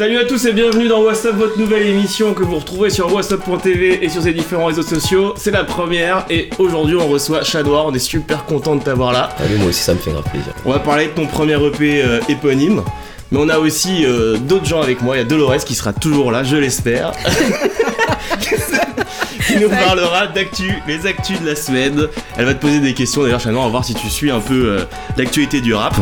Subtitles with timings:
[0.00, 4.02] Salut à tous et bienvenue dans WhatsApp, votre nouvelle émission que vous retrouvez sur whatsapp.tv
[4.02, 5.34] et sur ses différents réseaux sociaux.
[5.36, 9.12] C'est la première et aujourd'hui on reçoit Chat Noir, on est super content de t'avoir
[9.12, 9.28] là.
[9.38, 10.54] Allez, moi aussi ça me fait grave plaisir.
[10.64, 12.82] On va parler de ton premier EP euh, éponyme,
[13.30, 15.92] mais on a aussi euh, d'autres gens avec moi, il y a Dolores qui sera
[15.92, 17.12] toujours là, je l'espère.
[19.60, 22.06] nous parlera d'actu, les actus de la semaine.
[22.36, 24.30] Elle va te poser des questions d'ailleurs, Chat Noir, on va voir si tu suis
[24.30, 24.84] un peu euh,
[25.16, 25.94] l'actualité du rap.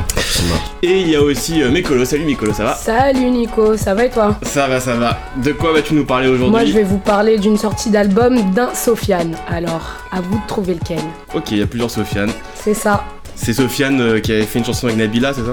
[0.83, 2.75] Et il y a aussi euh, Mikolo, salut Mikolo, ça va?
[2.75, 4.37] Salut Nico, ça va et toi?
[4.43, 5.19] Ça va, ça va.
[5.43, 6.51] De quoi vas-tu nous parler aujourd'hui?
[6.51, 9.37] Moi je vais vous parler d'une sortie d'album d'un Sofiane.
[9.49, 11.01] Alors, à vous de trouver lequel.
[11.35, 12.31] Ok, il y a plusieurs Sofiane.
[12.55, 13.05] C'est ça.
[13.35, 15.53] C'est Sofiane euh, qui avait fait une chanson avec Nabila, c'est ça?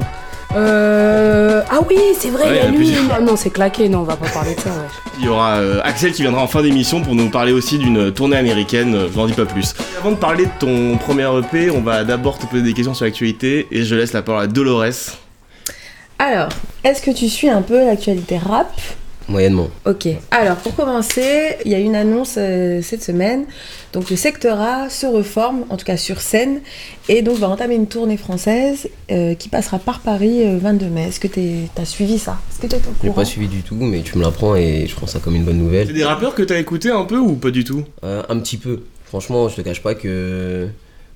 [0.55, 1.61] Euh...
[1.69, 2.77] Ah oui, c'est vrai, Ouais, il y a lui.
[2.77, 3.03] plusieurs.
[3.17, 4.75] Ah non, c'est claqué, non, on va pas parler de ça, ouais.
[5.19, 8.11] Il y aura euh, Axel qui viendra en fin d'émission pour nous parler aussi d'une
[8.11, 9.73] tournée américaine, euh, je n'en dis pas plus.
[9.99, 13.05] Avant de parler de ton premier EP, on va d'abord te poser des questions sur
[13.05, 14.85] l'actualité et je laisse la parole à Dolores.
[16.19, 16.49] Alors,
[16.83, 18.71] est-ce que tu suis un peu l'actualité rap?
[19.27, 19.69] Moyennement.
[19.85, 20.07] Ok.
[20.29, 23.45] Alors, pour commencer, il y a une annonce euh, cette semaine.
[23.91, 26.59] Donc, le secteur A se reforme, en tout cas sur scène,
[27.09, 31.07] et donc va entamer une tournée française euh, qui passera par Paris euh, 22 mai.
[31.07, 31.41] Est-ce que tu
[31.75, 32.37] as suivi ça?
[32.51, 35.07] Est-ce que tu J'ai pas suivi du tout, mais tu me l'apprends et je prends
[35.07, 35.93] ça comme une bonne C'est nouvelle.
[35.93, 37.83] des rappeurs que t'as écouté un peu ou pas du tout?
[38.03, 38.83] Euh, un petit peu.
[39.05, 40.67] Franchement, je te cache pas que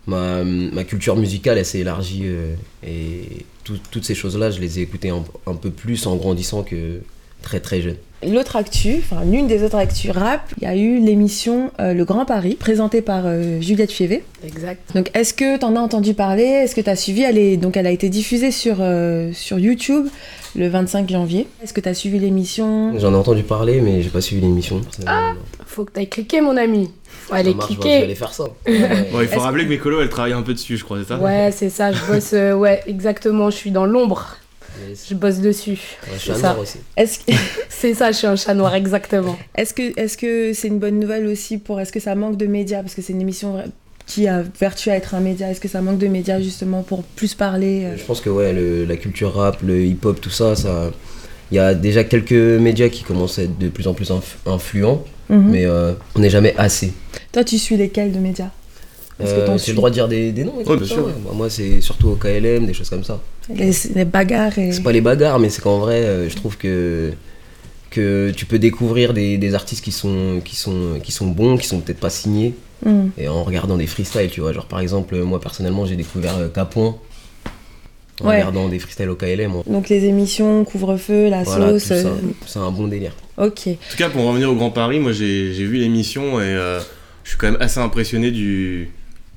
[0.08, 2.56] ma, ma culture musicale elle s'est élargie euh,
[2.88, 6.64] et tout- toutes ces choses-là, je les ai écoutées un, un peu plus en grandissant
[6.64, 7.02] que
[7.42, 7.96] très très jeune.
[8.28, 12.04] L'autre actu, enfin l'une des autres actus rap, il y a eu l'émission euh, Le
[12.04, 14.26] Grand Paris, présentée par euh, Juliette Fievé.
[14.46, 14.82] Exact.
[14.94, 16.44] Donc, est-ce que tu en as entendu parler?
[16.44, 17.22] Est-ce que tu as suivi?
[17.22, 20.08] Elle, est, donc, elle a été diffusée sur, euh, sur YouTube
[20.58, 21.48] le 25 janvier.
[21.64, 22.92] Est-ce que tu as suivi l'émission?
[23.00, 24.82] J'en ai entendu parler, mais j'ai pas suivi l'émission.
[25.06, 25.34] Ça-
[25.66, 26.92] Faut que t'ailles cliquer, mon ami.
[27.06, 28.04] Faut ça aller marche, je vais cliquer.
[28.04, 28.44] aller faire ça.
[29.14, 31.20] Bon, il faut rappeler que Mikolo elle travaille un peu dessus, je crois, c'est ça?
[31.20, 34.36] Ouais, c'est ça, je bosse, euh, ouais, exactement, je suis dans l'ombre.
[35.10, 35.72] Je bosse dessus.
[35.72, 36.48] Ouais, je suis c'est un ça.
[36.50, 36.78] noir aussi.
[36.98, 37.32] Est-ce que
[37.70, 39.38] C'est ça, je suis un chat noir, exactement.
[39.56, 42.46] est-ce que est-ce que c'est une bonne nouvelle aussi pour est-ce que ça manque de
[42.48, 42.82] médias?
[42.82, 43.64] Parce que c'est une émission
[44.06, 45.50] qui a vertu à être un média.
[45.50, 47.98] Est-ce que ça manque de médias justement pour plus parler euh?
[47.98, 50.92] Je pense que ouais, le- la culture rap, le hip-hop, tout ça, ça,
[51.52, 54.38] il y a déjà quelques médias qui commencent à être de plus en plus inf-
[54.48, 55.50] influents, Mhm.
[55.52, 56.92] mais euh, on n'est jamais assez.
[57.32, 58.50] Toi, tu suis lesquels de médias?
[59.22, 61.06] Euh, J'ai le droit de dire des, des noms et Ouais, tout bien ça, sûr.
[61.06, 61.12] ouais.
[61.26, 63.20] Bah, moi, c'est surtout au KLM, des choses comme ça.
[63.54, 66.58] les, les bagarres et C'est pas les bagarres, mais c'est qu'en vrai, euh, je trouve
[66.58, 67.12] que
[67.90, 71.68] que tu peux découvrir des, des artistes qui sont qui sont qui sont bons, qui
[71.68, 72.54] sont peut-être pas signés,
[72.86, 73.12] Mhm.
[73.18, 74.54] et en regardant des freestyles, tu vois.
[74.54, 76.96] Genre par exemple, moi personnellement, j'ai découvert euh, Capon
[78.22, 78.36] en Ouais.
[78.36, 79.52] regardant des freestyles au KLM.
[79.66, 81.92] Donc les émissions, couvre-feu, la Voilà, sauce.
[81.92, 82.14] euh,
[82.46, 83.14] c'est un bon délire.
[83.38, 83.68] Ok.
[83.68, 86.80] En tout cas, pour revenir au Grand Paris, moi j'ai j'ai vu l'émission et euh,
[87.24, 88.92] je suis quand même assez impressionné du,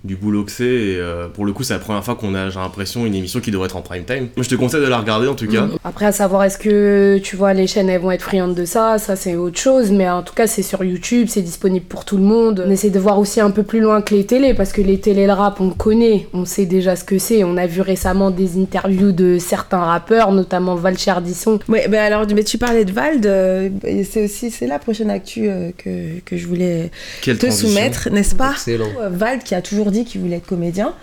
[0.04, 0.64] du boulot que c'est.
[0.64, 3.40] Et euh, pour le coup, c'est la première fois qu'on a, j'ai l'impression, une émission
[3.40, 4.28] qui devrait être en prime time.
[4.36, 5.66] Moi je te conseille de la regarder en tout cas.
[5.84, 8.98] Après, à savoir, est-ce que tu vois, les chaînes elles vont être friandes de ça?
[8.98, 9.90] Ça, c'est autre chose.
[9.92, 12.64] Mais en tout cas, c'est sur YouTube, c'est disponible pour tout le monde.
[12.66, 14.98] On essaie de voir aussi un peu plus loin que les télés, parce que les
[14.98, 17.44] télés, le rap, on connaît, on sait déjà ce que c'est.
[17.44, 21.60] On a vu récemment des interviews de certains rappeurs, notamment Val Chardisson.
[21.68, 23.68] Ouais, ben alors, mais tu parlais de Vald, euh,
[24.10, 27.68] c'est aussi c'est la prochaine actu euh, que, que je voulais Quelle te transition.
[27.68, 28.52] soumettre, n'est-ce pas?
[28.52, 28.88] Excellent.
[29.10, 30.94] Vald qui a toujours qu'il voulait être comédien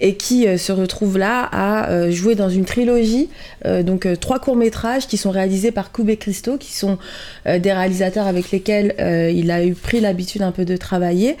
[0.00, 3.28] et qui euh, se retrouve là à euh, jouer dans une trilogie,
[3.66, 6.98] euh, donc trois courts métrages qui sont réalisés par Koubé Christo, qui sont
[7.46, 8.94] des réalisateurs avec lesquels
[9.34, 11.36] il a eu pris l'habitude un peu de travailler,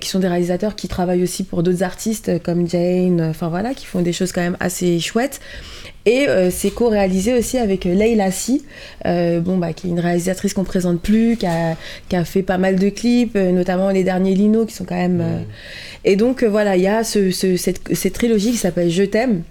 [0.00, 3.86] qui sont des réalisateurs qui travaillent aussi pour d'autres artistes comme Jane, enfin voilà, qui
[3.86, 5.40] font des choses quand même assez chouettes.
[6.08, 8.64] Et euh, c'est co-réalisé aussi avec euh, Leila Si,
[9.04, 11.76] euh, bon, bah, qui est une réalisatrice qu'on présente plus, qui a,
[12.08, 15.22] qui a fait pas mal de clips, notamment les derniers Lino, qui sont quand même...
[16.04, 19.42] Et donc voilà, il y a ce, ce- cette, cette trilogie qui s'appelle Je t'aime.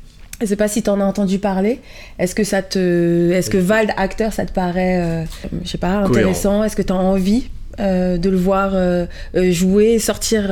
[0.42, 1.80] Je sais pas si tu en as entendu parler.
[2.18, 5.24] Est-ce que ça te, est-ce que Vald acteur ça te paraît, euh,
[5.64, 6.64] je sais pas, intéressant?
[6.64, 7.50] Est-ce que tu as envie
[7.80, 9.06] euh, de le voir euh,
[9.52, 10.44] jouer, sortir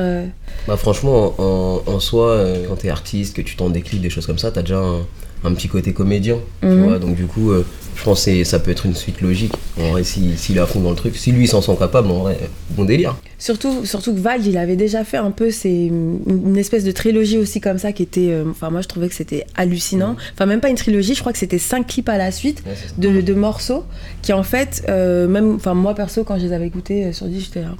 [0.67, 4.25] Bah franchement, en, en soi, quand t'es artiste, que tu tentes des clips, des choses
[4.27, 5.05] comme ça, t'as déjà un,
[5.43, 6.83] un petit côté comédien, tu Mhm.
[6.83, 6.99] vois.
[6.99, 7.63] Donc du coup, euh,
[7.95, 9.53] je pense que ça peut être une suite logique.
[9.79, 11.75] En vrai, si- s'il est à fond dans le truc, si lui il s'en sent
[11.79, 12.37] capable, en vrai,
[12.71, 13.15] bon délire.
[13.37, 17.37] Surtout, surtout que Vald, il avait déjà fait un peu c'est une espèce de trilogie
[17.37, 18.29] aussi comme ça qui était.
[18.31, 20.15] euh, Enfin, moi je trouvais que c'était hallucinant.
[20.33, 22.63] Enfin, même pas une trilogie, je crois que c'était cinq clips à la suite.
[22.65, 23.83] Ouais, de, de morceaux
[24.21, 27.41] qui en fait, euh, même, enfin moi perso quand je les avais écoutés sur 10,
[27.45, 27.75] j'étais là.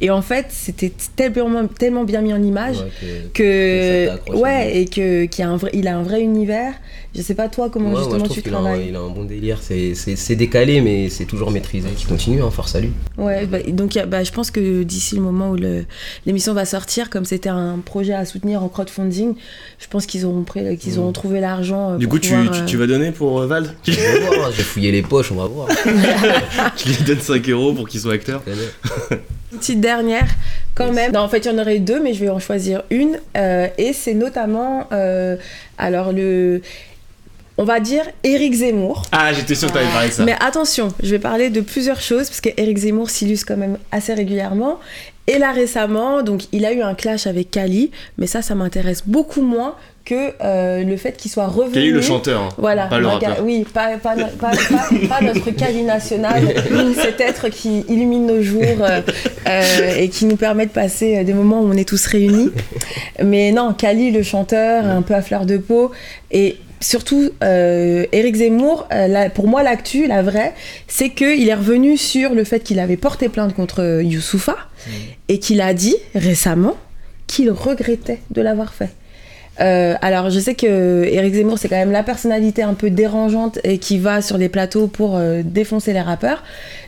[0.00, 5.24] Et en fait, c'était tellement, tellement bien mis en image Ouais, que- ouais, et que
[5.26, 6.74] qu'il a un vrai, il a un vrai univers.
[7.14, 8.86] Je sais pas toi comment Ouais, justement je tu qu'il a, un- travailles.
[8.90, 9.58] il a un bon délire.
[9.62, 11.88] C'est- décalé, mais c'est toujours maîtrisé.
[11.96, 12.90] Qui continue, hein, force à lui.
[13.18, 15.56] Ouais, bah, donc bah, je pense que d'ici le moment où
[16.24, 19.34] l'émission va sortir, comme c'était un projet à soutenir en crowdfunding,
[19.80, 21.92] je pense qu'ils auront, pré- qu'ils auront trouvé l'argent.
[21.92, 24.20] euh, Du coup, tu, pouvoir, tu, euh, tu vas donner pour euh, Vald Tu On
[24.30, 25.68] va voir, hein, J'ai fouillé les poches, on va voir.
[26.76, 28.42] tu lui donnes 5 euros pour qu'il soit acteur
[29.58, 30.28] petite dernière
[30.74, 30.94] quand Yes.
[30.94, 31.12] même.
[31.12, 33.18] Non, en fait, il y en aurait deux, mais je vais en choisir une.
[33.36, 35.36] euh, et c'est notamment, euh,
[35.78, 36.62] alors le,
[37.60, 39.02] on va dire Éric Zemmour.
[39.12, 40.24] Ah, j'étais sûr que t'allais parler de ça.
[40.24, 43.76] Mais attention, je vais parler de plusieurs choses parce que Éric Zemmour s'illustre quand même
[43.92, 44.78] assez régulièrement.
[45.26, 49.02] Et là récemment, donc il a eu un clash avec Kali, mais ça, ça m'intéresse
[49.06, 49.74] beaucoup moins
[50.06, 51.78] que euh, le fait qu'il soit revenu.
[51.88, 53.36] Est le chanteur hein Voilà, Pas le rappeur.
[53.44, 56.42] oui, pas, pas, no- pas- pas- pas notre Kali national,
[57.00, 59.02] cet être qui illumine nos jours euh,
[59.46, 62.50] euh, et qui nous permet de passer des moments où on est tous réunis.
[63.22, 65.92] Mais non, Kali, le chanteur, un peu à fleur de peau,
[66.32, 70.54] et surtout euh, Éric Zemmour, euh, la- pour moi l'actu, la vraie,
[70.88, 74.56] c'est qu'il est revenu sur le fait qu'il avait porté plainte contre Youssoufa
[75.28, 76.76] et qu'il a dit récemment
[77.26, 78.88] qu'il regrettait de l'avoir fait.
[79.60, 83.58] Euh, alors, je sais que Eric Zemmour, c'est quand même la personnalité un peu dérangeante
[83.62, 86.42] et qui va sur les plateaux pour euh, défoncer les rappeurs.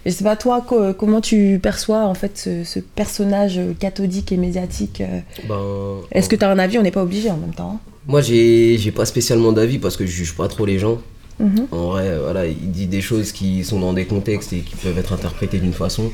[0.07, 4.33] Je sais pas, toi, co- comment tu perçois en fait ce, ce personnage euh, cathodique
[4.33, 5.19] et médiatique euh?
[5.47, 6.79] Ben, Est-ce que tu as un avis?
[6.79, 7.79] On n'est pas obligé en même temps.
[7.85, 7.92] hein.
[8.07, 11.01] Moi, j'ai pas spécialement d'avis parce que je juge pas trop les gens.
[11.41, 11.67] Mhm.
[11.71, 14.77] En vrai, euh, voilà, il dit des choses qui sont dans des contextes et qui
[14.77, 16.11] peuvent être interprétées d'une façon.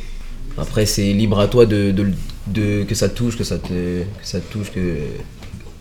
[0.56, 2.06] Après, c'est libre à toi de, de,
[2.46, 4.96] de- que ça te touche, que ça te, que ça te touche, que,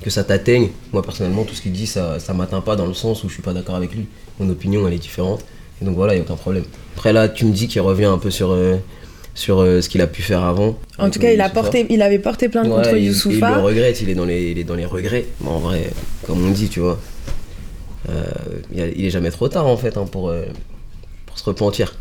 [0.04, 0.70] que ça t'atteigne.
[0.94, 3.34] Moi, personnellement, tout ce qu'il dit, ça, ça m'atteint pas dans le sens où je
[3.34, 4.06] suis pas d'accord avec lui.
[4.40, 5.44] Mon opinion, elle est différente.
[5.82, 6.64] Et donc voilà, il n'y a aucun problème.
[6.96, 8.78] Après, là, tu me dis qu'il revient un peu sur, euh,
[9.38, 10.80] sur euh, ce qu'il a pu faire avant.
[10.98, 11.62] En avec tout cas, il, a Youssoufa.
[11.62, 13.56] porté, il avait porté plainte Ouais, contre il- Il, Youssoufa.
[13.58, 15.26] le regrette, il est dans les, il est dans les regrets.
[15.42, 15.92] Mais en vrai,
[16.26, 17.00] comme on dit, tu vois,
[18.10, 18.24] euh,
[18.74, 20.46] il, est jamais trop tard en fait hein, pour, euh,
[21.28, 21.94] pour se repentir.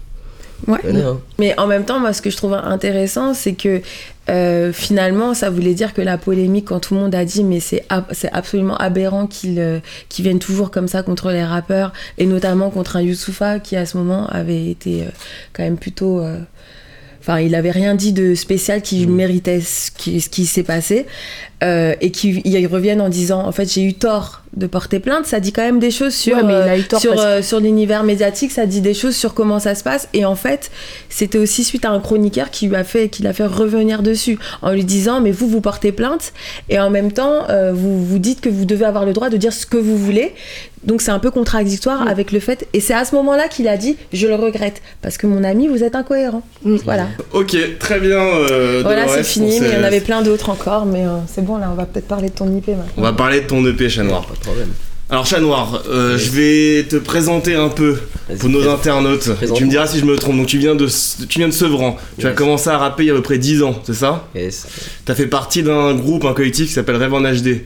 [0.66, 0.78] Ouais.
[0.80, 1.20] Connais, hein.
[1.38, 3.82] Mais en même temps, moi, ce que je trouve intéressant, c'est que
[4.30, 7.60] euh, finalement, ça voulait dire que la polémique, quand tout le monde a dit, mais
[7.60, 9.80] c'est ab- c'est absolument aberrant qu'ils euh,
[10.18, 13.98] viennent toujours comme ça contre les rappeurs, et notamment contre un Youssoufa qui, à ce
[13.98, 15.10] moment, avait été euh,
[15.52, 16.20] quand même plutôt.
[17.26, 21.06] Enfin, il avait rien dit de spécial qui méritait ce qui, ce qui s'est passé.
[21.64, 25.24] Euh, et qu'ils reviennent en disant en fait j'ai eu tort de porter plainte.
[25.24, 28.52] Ça dit quand même des choses sur Ouais, euh, sur, parce euh, sur l'univers médiatique.
[28.52, 30.06] Ça dit des choses sur comment ça se passe.
[30.12, 30.70] Et en fait
[31.08, 34.38] c'était aussi suite à un chroniqueur qui lui a fait qui l'a fait revenir dessus
[34.60, 36.34] en lui disant mais vous vous portez plainte
[36.68, 39.38] et en même temps euh, vous vous dites que vous devez avoir le droit de
[39.38, 40.34] dire ce que vous voulez
[40.86, 42.08] donc c'est un peu contradictoire Mm.
[42.08, 45.18] avec le fait et c'est à ce moment-là qu'il a dit je le regrette parce
[45.18, 46.76] que mon ami vous êtes incohérent Mm.
[46.84, 48.18] voilà Ok, très bien.
[48.18, 51.44] euh, voilà c'est fini mais il y en avait plein d'autres encore mais euh, c'est
[51.44, 53.64] bon là on va peut-être parler de ton IP maintenant On va parler de ton
[53.66, 54.24] EP, Chat Noir.
[54.26, 54.68] Pas de problème.
[55.08, 56.20] Alors, Chat Noir, euh, Oui.
[56.24, 57.96] je vais te présenter un peu
[58.40, 59.30] pour nos internautes.
[59.54, 60.36] Tu me diras si je me trompe.
[60.36, 60.88] Donc, tu viens de,
[61.28, 61.96] tu viens de Sevran.
[62.18, 62.38] Tu as Yes.
[62.38, 64.66] commencé à rapper il y a à peu près 10 ans, c'est ça Yes.
[65.04, 67.60] T'as fait partie d'un groupe, un collectif qui s'appelle Rêve en HD.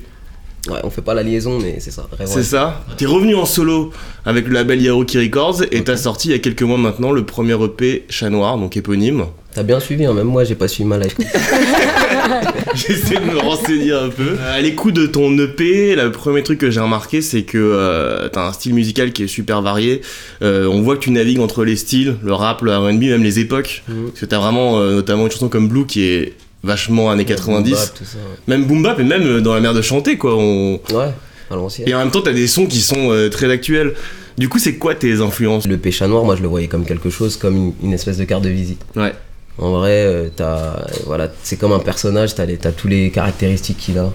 [0.70, 2.06] Ouais, on fait pas la liaison, mais c'est ça.
[2.26, 3.92] C'est ça T'es revenu en solo
[4.24, 7.24] avec le label Yaoki Records et t'as sorti il y a quelques mois maintenant le
[7.24, 9.24] premier EP Chat Noir, donc éponyme.
[9.52, 11.16] T'as bien suivi, hein, même moi j'ai pas suivi ma life.
[12.74, 14.36] J'essaie de me renseigner un peu.
[14.38, 18.28] Euh, À l'écoute de ton EP, le premier truc que j'ai remarqué, c'est que euh,
[18.28, 20.02] t'as un style musical qui est super varié.
[20.42, 23.40] Euh, on voit que tu navigues entre les styles, le rap, le R&B, même les
[23.40, 23.82] époques.
[23.88, 24.04] Mhm.
[24.10, 27.70] Parce que t'as vraiment euh, notamment une chanson comme Blue qui est vachement années 90.
[27.70, 30.16] Boom bap, tout ça, Même boom bap et même euh, dans la mer de chanter
[30.16, 30.36] quoi.
[30.36, 30.74] On...
[30.92, 31.12] ouais.
[31.50, 31.88] À l'ancienne.
[31.88, 33.94] Et en même temps t'as des sons qui sont euh, très actuels.
[34.38, 35.66] Du coup c'est quoi tes influences?
[35.66, 38.24] Le péchat noir, moi je le voyais comme quelque chose, comme une, une espèce de
[38.24, 38.80] carte de visite.
[38.96, 39.12] Ouais.
[39.58, 43.76] En vrai, euh, t'as, voilà, c'est comme un personnage, t'as, les, t'as tous les caractéristiques
[43.76, 44.10] qu'il a.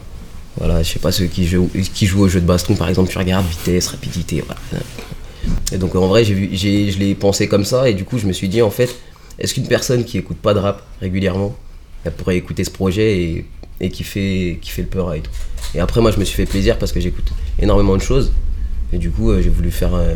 [0.58, 3.12] Voilà, je sais pas, ceux qui jouent, qui jouent au jeu de baston, par exemple,
[3.12, 4.84] tu regardes vitesse, rapidité, voilà.
[5.72, 8.18] Et donc en vrai, j'ai vu, j'ai, je l'ai pensé comme ça, et du coup,
[8.18, 8.96] je me suis dit, en fait,
[9.38, 11.56] est-ce qu'une personne qui écoute pas de rap régulièrement,
[12.06, 13.46] elle pourrait écouter ce projet et,
[13.82, 15.32] et qui, fait, qui fait le peur et tout.
[15.74, 17.28] Et après, moi, je me suis fait plaisir parce que j'écoute
[17.60, 18.32] énormément de choses,
[18.94, 20.14] et du coup, euh, j'ai voulu faire un,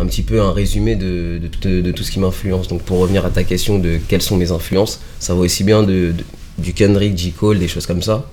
[0.00, 2.68] un petit peu un résumé de, de, tout- de tout ce qui m'influence.
[2.68, 5.82] Donc pour revenir à ta question de quelles sont mes influences, ça va aussi bien
[5.82, 6.12] de,
[6.58, 7.32] du Kendrick, J.
[7.32, 8.30] Cole, des choses comme ça,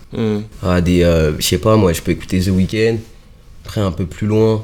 [0.61, 2.97] à des, euh, je sais pas, moi je peux écouter The Weeknd,
[3.65, 4.63] après un peu plus loin,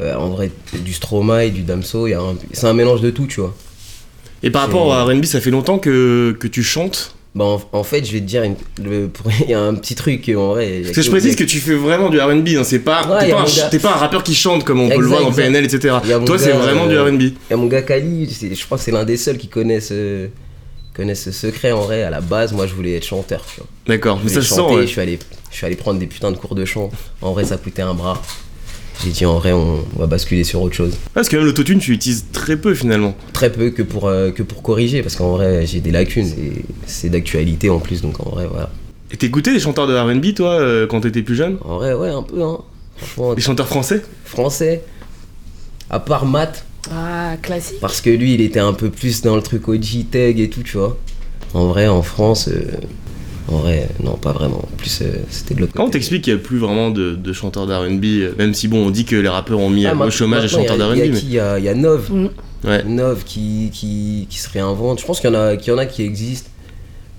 [0.00, 0.50] euh, en vrai
[0.84, 2.06] du Stromae, du Damso,
[2.52, 3.54] c'est un mélange de tout, tu vois.
[4.42, 7.15] Et par rapport à R&B, ça fait longtemps que, que tu chantes?
[7.36, 8.42] Bah en, en fait, je vais te dire,
[8.78, 10.80] il y a un petit truc en vrai.
[10.82, 13.30] Parce que je précise que tu fais vraiment du R&B, hein, c'est pas, Ouais, t'es
[13.30, 15.32] pas, un t'es pas rappeur qui chante comme on peut le voir dans.
[15.32, 15.96] PNL, etc.
[16.24, 17.20] Toi, c'est vraiment du euh, R&B.
[17.20, 19.90] Il y a mon gars Kali, je crois que c'est l'un des seuls qui connaissent,
[19.92, 20.28] euh,
[20.94, 22.04] connaissent ce secret en vrai.
[22.04, 23.44] À la base, moi, je voulais être chanteur.
[23.46, 23.68] Tu vois.
[23.86, 24.62] D'accord, mais ça se sent.
[24.62, 24.82] ouais.
[24.82, 25.18] je, suis allé,
[25.50, 26.90] je suis allé prendre des putains de cours de chant.
[27.20, 28.22] En vrai, ça coûtait un bras.
[29.04, 30.94] J'ai dit, en vrai, on, on va basculer sur autre chose.
[31.14, 33.14] Parce que même l'autotune, tu l'utilises très peu finalement.
[33.32, 36.26] Très peu que pour, euh, que pour corriger, parce qu'en vrai, j'ai des lacunes.
[36.26, 36.52] et
[36.86, 38.70] C'est d'actualité en plus, donc en vrai, voilà.
[39.12, 41.58] Et t'écoutais des chanteurs de RB, toi, euh, quand t'étais plus jeune?
[41.64, 42.58] En vrai, ouais, un peu, hein.
[42.96, 44.02] Franchement, Des chanteurs français?
[44.24, 44.82] Français,
[45.90, 47.78] à part Matt, Ah, classique.
[47.80, 50.62] parce que lui, il était un peu plus dans le truc OG tag et tout,
[50.62, 50.96] tu vois.
[51.54, 52.62] En vrai, en France, euh,
[53.48, 54.58] en vrai, non, pas vraiment.
[54.58, 57.32] En plus, euh, c'était de l'autre Comment t'expliques qu'il n'y a plus vraiment de, de
[57.32, 58.04] chanteurs d'RB,
[58.38, 60.48] même si bon, on dit que les rappeurs ont mis Ah, au ma- chômage les
[60.48, 61.18] chanteurs d'RB, Il y a mais.
[61.20, 61.32] qui Il
[61.64, 62.10] y a, Nov.
[62.10, 62.28] Mm.
[62.64, 62.82] Ouais.
[62.84, 65.00] Nov qui, qui, qui se réinvente.
[65.00, 66.50] Je pense qu'il y, en a- qu'il y en a qui existent.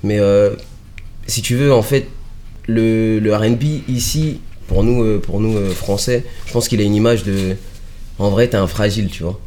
[0.04, 0.52] Mais euh,
[1.28, 2.08] si tu veux, en fait,
[2.68, 6.84] le, le RB ici, pour nous, euh, pour nous euh, français, je pense qu'il a
[6.84, 7.56] une image de.
[8.20, 9.40] En vrai, t'es un fragile, tu vois.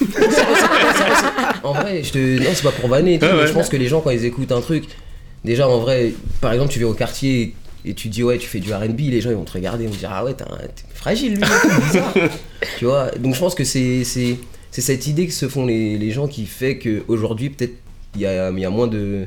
[1.64, 2.38] en vrai, je te.
[2.38, 3.46] Non, c'est pas pour vanner, ouais.
[3.46, 4.84] je pense que les gens, quand ils écoutent un truc,
[5.44, 7.54] déjà en vrai, par exemple, tu vas au quartier
[7.84, 9.88] et tu dis ouais, tu fais du RB, les gens ils vont te regarder, ils
[9.88, 10.44] vont te dire ah ouais, t'es
[10.94, 12.14] fragile lui, c'est bizarre.
[12.78, 13.10] tu vois.
[13.18, 14.04] Donc je pense que c'est
[14.70, 17.74] cette idée que se font les, les gens qui fait qu'aujourd'hui, peut-être,
[18.14, 19.26] il y a, il y a moins de.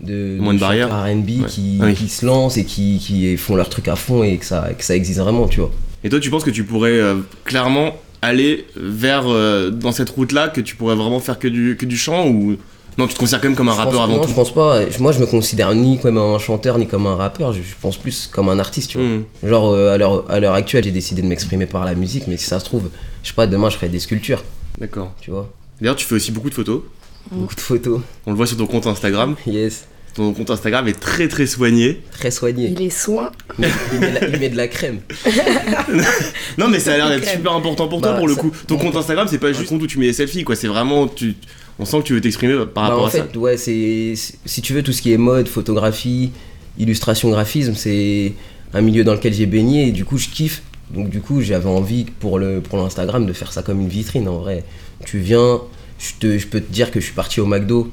[0.00, 0.88] de Moins de barrières.
[0.88, 1.46] RB Ouais.
[1.48, 1.94] qui, Ah oui.
[1.94, 4.84] qui se lancent et qui, qui font leur truc à fond et que ça, que
[4.84, 5.70] ça existe vraiment, tu vois.
[6.04, 10.48] Et toi, tu penses que tu pourrais euh, clairement aller vers euh, dans cette route-là,
[10.48, 12.56] que tu pourrais vraiment faire que du, que du chant ou
[12.98, 14.34] non, tu te considères quand même comme un Je rappeur pense- avant non, tout je
[14.34, 14.80] pense pas.
[14.98, 17.52] Moi, je me considère ni comme un chanteur ni comme un rappeur.
[17.52, 19.06] Je, pense plus comme un artiste, tu vois.
[19.06, 19.24] Hmm.
[19.42, 22.36] Genre, euh, à l'heure à l'heure actuelle, j'ai décidé de m'exprimer par la musique, mais
[22.36, 22.90] si ça se trouve,
[23.22, 24.44] je sais pas, demain, je ferai des sculptures,
[24.78, 25.12] D'accord.
[25.20, 25.48] tu vois.
[25.80, 26.82] D'ailleurs, tu fais aussi beaucoup de photos.
[27.30, 28.00] Beaucoup de photos.
[28.26, 29.36] On le voit sur ton compte Instagram.
[29.46, 29.86] Yes.
[30.14, 32.02] Ton compte Instagram est très très soigné.
[32.12, 32.68] Très soigné.
[32.76, 33.30] Il est soin.
[33.58, 35.00] Il met, la- il met de la crème.
[36.58, 38.52] Non, mais ça a l'air d'être super important pour toi Bah, pour le ça- coup.
[38.66, 40.56] Ton compte Instagram, c'est pas juste un compte où tu mets des selfies, quoi.
[40.56, 41.08] C'est vraiment.
[41.08, 41.34] Tu...
[41.78, 43.24] On sent que tu veux t'exprimer par Bah, rapport en à ça.
[43.24, 44.12] fait, ouais, c'est.
[44.16, 46.32] c'est- Si tu veux, tout ce qui est mode, photographie,
[46.78, 48.32] illustration, graphisme, c'est
[48.74, 50.62] un milieu dans lequel j'ai baigné et du coup, je kiffe.
[50.90, 54.28] Donc, du coup, j'avais envie pour le pour l'Instagram de faire ça comme une vitrine
[54.28, 54.62] en vrai.
[55.06, 55.60] Tu viens,
[55.98, 57.90] je, te, je peux te dire que je suis parti au McDo,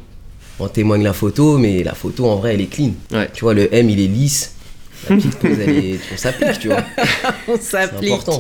[0.60, 2.92] en témoigne la photo, mais la photo en vrai, elle est clean.
[3.12, 3.30] Ouais.
[3.34, 4.56] Tu vois, le M, il est lisse.
[5.10, 6.00] La petite pose, elle est.
[6.14, 6.84] On s'applique, tu vois.
[7.48, 8.12] On C'est s'applique.
[8.12, 8.40] important.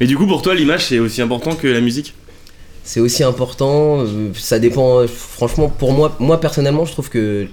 [0.00, 2.14] Mais du coup, pour toi, l'image, c'est aussi important que la musique?
[2.84, 7.46] C'est aussi important, euh, ça dépend, euh, franchement, pour moi, moi personnellement, je trouve que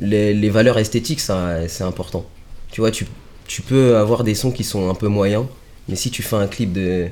[0.00, 2.26] les, les valeurs esthétiques, ça, c'est important.
[2.72, 3.06] Tu vois, tu,
[3.46, 5.44] tu peux avoir des sons qui sont un peu moyens,
[5.88, 7.06] mais si tu fais un clip de,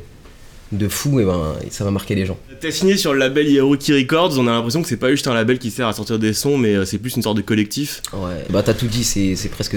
[0.73, 2.39] de fou, et ben, ça va marquer les gens.
[2.61, 5.35] T'as signé sur le label Hiroki Records, on a l'impression que c'est pas juste un
[5.35, 8.01] label qui sert à sortir des sons, mais euh, c'est plus une sorte de collectif.
[8.13, 9.77] Ouais, bah t'as tout dit, c'est, c'est presque.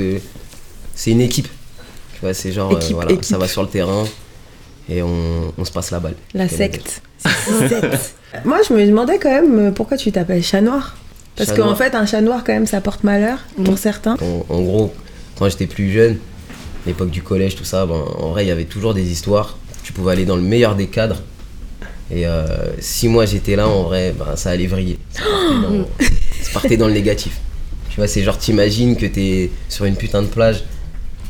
[0.95, 1.47] C'est une équipe.
[2.13, 3.25] Tu vois, c'est genre, euh, voilà, équipe.
[3.25, 4.05] ça va sur le terrain
[4.87, 6.15] et on, on se passe la balle.
[6.33, 7.01] La secte.
[7.17, 8.15] Secte.
[8.45, 10.95] Moi, je me demandais quand même euh, pourquoi tu t'appelles chat noir?
[11.35, 11.77] Parce Chat qu'en noir.
[11.77, 13.77] fait, un chat noir, quand même, ça porte malheur pour Mm.
[13.77, 14.15] certains.
[14.21, 14.93] En, en gros,
[15.37, 16.17] quand j'étais plus jeune,
[16.85, 19.57] l'époque du collège, tout ça, ben, en vrai, il y avait toujours des histoires.
[19.85, 21.21] Tu pouvais aller dans le meilleur des cadres.
[22.09, 22.45] Et euh,
[22.79, 24.97] si moi j'étais là, en vrai, ben, ça allait vriller.
[25.11, 25.85] Ça partait, dans,
[26.41, 27.39] ça partait dans le négatif.
[27.89, 30.63] Tu vois, c'est genre, t'imagines que t'es sur une putain de plage,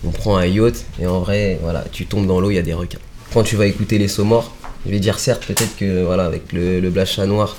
[0.06, 2.62] on prend un yacht, et en vrai, voilà, tu tombes dans l'eau, il y a
[2.62, 2.98] des requins.
[3.34, 6.80] Quand tu vas écouter les Saumors, je vais dire certes, peut-être que, voilà, avec le,
[6.80, 7.58] le Noir,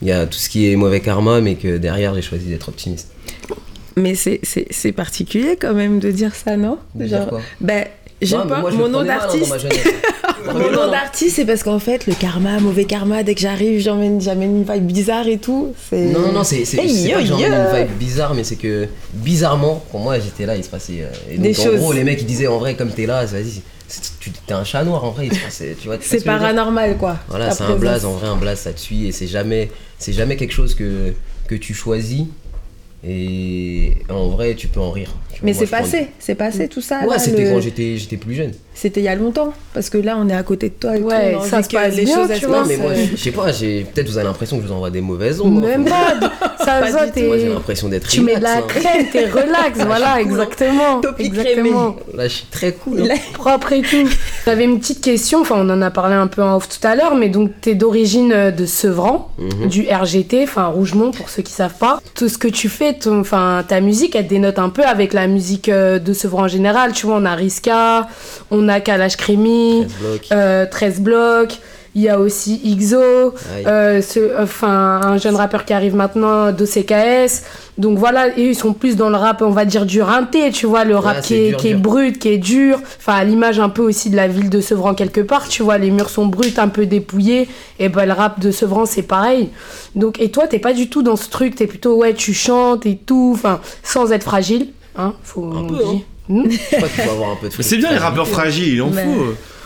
[0.00, 2.70] il y a tout ce qui est mauvais karma, mais que derrière, j'ai choisi d'être
[2.70, 3.12] optimiste.
[3.96, 6.78] Mais c'est- particulier quand même de dire ça, non?
[6.94, 7.40] De dire quoi?
[7.60, 7.86] Ben,
[8.22, 8.60] j'ai pas.
[8.60, 9.52] moi, mon nom d'artiste.
[10.44, 14.20] Mon nom d'artiste, c'est parce qu'en fait, le karma, mauvais karma, dès que j'arrive, j'emmène
[14.20, 15.72] j'amène une vibe bizarre et tout.
[15.92, 17.36] Non, non, non, c'est c'est- Hey, c'est pas que yo.
[17.36, 21.02] une vibe bizarre, mais c'est que bizarrement, pour moi, j'étais là, il se passait.
[21.02, 21.78] euh, et donc, Des en choses.
[21.78, 23.62] gros, les mecs, ils disaient en vrai, comme t'es là, vas-y,
[24.18, 25.96] tu t'es un chat noir en vrai, il se passait, tu vois.
[26.00, 27.18] C'est paranormal, quoi.
[27.28, 30.12] Voilà, c'est un blaze, en vrai, un blaze, ça te suit, et c'est jamais, c'est
[30.12, 31.14] jamais quelque chose que,
[31.46, 32.24] que tu choisis,
[33.04, 35.14] et en vrai, tu peux en rire.
[35.34, 37.06] Tu Mais c'est passé, c'est passé tout ça.
[37.06, 38.52] Ouais, c'était le- quand j'étais j'étais plus jeune.
[38.74, 41.00] C'était il y a longtemps, parce que là, on est à côté de toi et
[41.02, 41.44] Ouais, tout.
[41.46, 43.22] ça se que passe les bien, choses tu vois, Non, passent, mais moi, je je
[43.22, 45.60] sais pas, j'ai- peut-être vous avez l'impression que je vous envoie des mauvaises ondes.
[45.60, 45.68] moi.
[45.68, 46.14] Même pas.
[46.64, 47.20] Ça Pas tout.
[47.20, 48.62] Moi, j'ai l'impression d'être Tu mets de la hein.
[48.68, 50.16] crème, t'es relax, voilà, cool, hein.
[50.18, 51.00] exactement.
[51.00, 51.96] Topi exactement.
[52.14, 53.02] Là, je suis très cool.
[53.02, 53.14] hein.
[53.34, 54.08] Propre et tout.
[54.46, 56.94] J'avais une petite question, enfin on en a parlé un peu en off tout à
[56.94, 59.68] l'heure, mais donc t'es d'origine euh, de Sevran, Mhm.
[59.68, 62.00] du RGT, enfin Rougemont pour ceux qui savent pas.
[62.14, 65.26] Tout ce que tu fais, ton- enfin ta musique, elle dénote un peu avec la
[65.26, 66.92] musique euh, de Sevran en général.
[66.92, 68.06] Tu vois, on a Riska,
[68.52, 70.26] on a Kalash Krimi, 13 blocs.
[70.32, 71.58] euh, 13 blocs.
[71.94, 72.96] Il y a aussi Ixo,
[73.54, 73.64] Aïe.
[73.66, 77.42] euh, ce, enfin, un jeune rappeur qui arrive maintenant, DOCKS.
[77.76, 80.64] Donc voilà, et ils sont plus dans le rap, on va dire, du rinté, tu
[80.64, 81.80] vois, le rap Ouais, qui, est, dur, qui est dur.
[81.80, 82.78] brut, qui est dur.
[82.98, 85.76] Enfin, à l'image un peu aussi de la ville de Sevran, quelque part, tu vois,
[85.76, 87.46] les murs sont bruts, un peu dépouillés.
[87.78, 89.50] Et ben, le rap de Sevran, c'est pareil.
[89.94, 92.86] Donc, et toi, t'es pas du tout dans ce truc, t'es plutôt, ouais, tu chantes
[92.86, 95.44] et tout, enfin, sans être fragile, hein, faut.
[95.44, 95.98] Un on peu, hein.
[96.28, 96.44] Hmm.
[96.48, 98.74] Je sais pas qu'il faut avoir un peu de Mais c'est bien les rappeurs fragiles,
[98.74, 99.04] il en Mais-.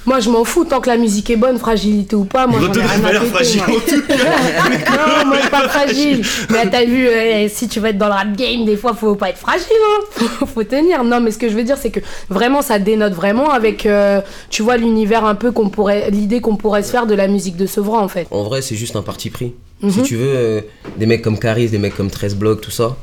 [0.06, 2.46] Moi, je m'en fous tant que la musique est bonne, fragilité ou pas.
[2.46, 3.76] Moi, j'en ai te rien à l'air péter, fragile moi.
[3.76, 4.14] en tout cas.
[5.24, 6.22] non, moi, je suis pas fragile.
[6.50, 9.16] Mais t'as vu, euh, si tu veux être dans le rap game, des fois, faut
[9.16, 9.66] pas être fragile.
[9.72, 10.04] Hein.
[10.38, 11.02] Faut, faut tenir.
[11.02, 14.20] Non, mais ce que je veux dire, c'est que vraiment, ça dénote vraiment avec, euh,
[14.48, 17.56] tu vois, l'univers un peu qu'on pourrait, l'idée qu'on pourrait se faire de la musique
[17.56, 18.28] de Sevran, en fait.
[18.30, 19.54] En vrai, c'est juste un parti pris.
[19.82, 19.90] Mhm.
[19.90, 20.60] Si tu veux, euh,
[20.96, 22.96] des mecs comme Caris, des mecs comme 13 Block, tout ça,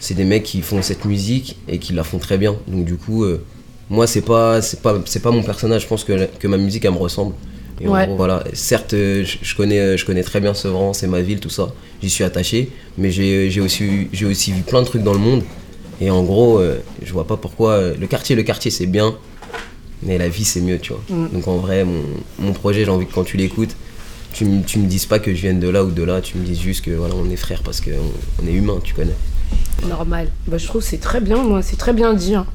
[0.00, 2.56] c'est des mecs qui font cette musique et qui la font très bien.
[2.66, 3.42] Donc du coup, euh,
[3.90, 5.82] moi, c'est pas, c'est pas, c'est pas mon personnage.
[5.82, 7.34] Je pense que, que ma musique, elle me ressemble.
[7.82, 8.06] Et en Ouais.
[8.06, 8.44] gros, voilà.
[8.52, 11.72] Certes, euh, je, connais, je connais très bien Sevran, c'est ma ville, tout ça.
[12.02, 15.42] J'y suis attaché, mais j'ai aussi, j'ai aussi vu plein de trucs dans le monde.
[16.00, 17.72] Et en gros, euh, je vois pas pourquoi.
[17.72, 19.14] euh, le quartier, le quartier, c'est bien,
[20.02, 21.02] mais la vie, c'est mieux, tu vois.
[21.10, 21.28] Mm.
[21.32, 22.02] Donc en vrai, mon,
[22.38, 23.76] mon projet, j'ai envie que quand tu l'écoutes,
[24.32, 26.38] tu, me- tu me dises pas que je vienne de là ou de là, tu
[26.38, 27.90] me dises juste que voilà, on est frères parce qu'on
[28.42, 29.16] on est humain, tu connais.
[29.88, 30.28] Normal.
[30.46, 31.62] Bah, je trouve que c'est très bien, moi.
[31.62, 32.34] C'est très bien dit.
[32.34, 32.46] hein.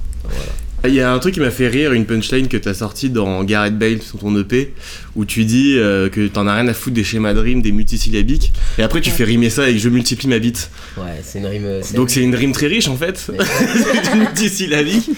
[0.88, 3.44] Il y a un truc qui m'a fait rire, une punchline que t'as sorti dans
[3.44, 4.72] Gareth Bale sur ton EP,
[5.16, 7.72] où tu dis euh, que t'en as rien à foutre des schémas de rime, des
[7.72, 10.70] multisyllabiques, et après tu fais rimer ça avec je multiplie ma bite.
[10.96, 11.66] Ouais, c'est une rime.
[11.82, 13.18] c'est- Donc c'est une rime très riche en fait,
[14.04, 15.10] c'est multisyllabique.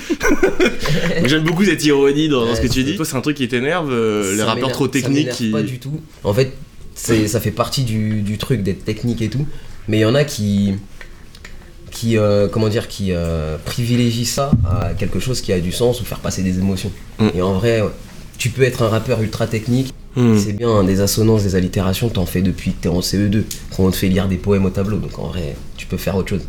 [1.26, 2.96] J'aime beaucoup cette ironie dans, dans ce que tu dis.
[2.96, 5.50] Toi, c'est un truc qui t'énerve, euh, les rappeurs trop techniques qui.
[5.52, 6.00] Pas du tout.
[6.24, 6.54] En fait,
[6.96, 9.46] c'est, ça fait partie du, du truc d'être technique et tout.
[9.90, 10.76] Mais il y en a qui.
[11.92, 16.02] Qui euh, comment dire qui euh, privilégient ça à quelque chose qui a du sens
[16.02, 16.92] ou faire passer des émotions.
[17.20, 17.28] Mm.
[17.36, 17.90] Et en vrai, ouais,
[18.38, 19.94] tu peux être un rappeur ultra technique.
[20.16, 20.36] Hmm.
[20.36, 23.44] C'est bien, hein, des assonances, des allitérations, t'en fais depuis que t'es en CE2.
[23.76, 26.16] Quand on te fait lire des poèmes au tableau, donc en vrai, tu peux faire
[26.16, 26.42] autre chose.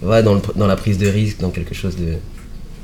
[0.00, 2.14] Va dans, le- dans la prise de risque, dans quelque chose de.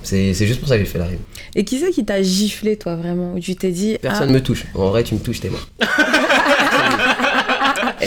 [0.02, 1.19] C'est, c'est juste pour ça que j'ai fait la rime.
[1.55, 3.97] Et qui c'est qui t'a giflé, toi, vraiment Où tu t'es dit.
[4.00, 4.67] Personne me touche.
[4.75, 5.67] En vrai, tu me touches, t'es mort.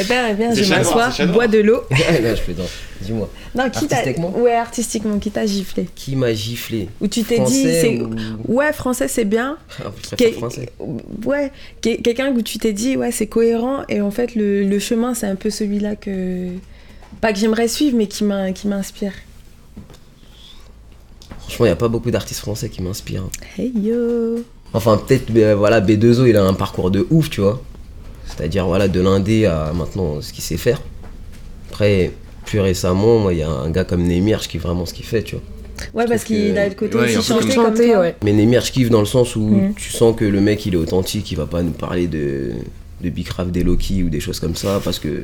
[0.02, 1.82] Eh ben, eh bien, C'est je m'assois, bois de l'eau.
[1.92, 2.64] Là, je fais dans.
[3.02, 3.30] Dis-moi.
[3.56, 3.98] Non, qui t'a.
[3.98, 5.88] Artistiquement Ouais, artistiquement, qui t'a giflé?
[5.96, 6.90] Qui m'a giflé?
[7.02, 7.64] Où tu t'es dit.
[7.64, 8.10] C'est ou...
[8.48, 9.58] Ouais, français, c'est bien.
[9.80, 10.70] Ah, je préfère Quel- français.
[11.26, 14.80] Ouais, que- quelqu'un où tu t'es dit, ouais, c'est cohérent, et en fait, le, le
[14.80, 16.48] chemin, c'est un peu celui-là que.
[17.20, 19.14] Pas que j'aimerais suivre, mais qui m'inspire.
[21.40, 23.28] Franchement, il n'y a pas beaucoup d'artistes français qui m'inspirent.
[23.58, 27.62] Hey yo Enfin, peut-être, euh, voilà, B2O, il a un parcours de ouf, tu vois.
[28.28, 30.82] C'est-à-dire, voilà, de l'indé à maintenant ce qu'il sait faire.
[31.70, 32.12] Après,
[32.46, 35.06] plus récemment, moi, il y a un gars comme Nemirch qui est vraiment ce qu'il
[35.06, 35.44] fait, tu vois.
[35.94, 37.92] Ouais, parce qu'il que- a le côté Ouais, aussi un peu chanter comme comme Chanter,
[37.94, 38.00] toi.
[38.02, 38.16] ouais.
[38.24, 39.74] Mais Nemirch kiffe dans le sens où Mm.
[39.76, 42.52] tu sens que le mec, il est authentique, il va pas nous parler de,
[43.02, 45.24] de Bicraft, des Loki ou des choses comme ça, parce que